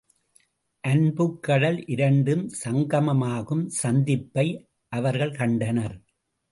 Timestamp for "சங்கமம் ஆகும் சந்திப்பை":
2.63-4.47